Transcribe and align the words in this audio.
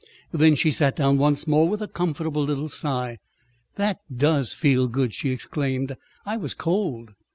Then 0.31 0.55
she 0.55 0.71
sat 0.71 0.95
down 0.95 1.19
once 1.19 1.45
more, 1.45 1.69
with 1.69 1.79
a 1.79 1.87
comfortable 1.87 2.41
little 2.41 2.69
sigh. 2.69 3.19
"That 3.75 3.99
does 4.11 4.51
feel 4.55 4.87
good!" 4.87 5.13
she 5.13 5.29
exclaimed. 5.29 5.95
"I 6.25 6.37
was 6.37 6.55
cold." 6.55 7.11